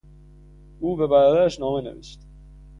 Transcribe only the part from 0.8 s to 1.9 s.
به برادرش نامه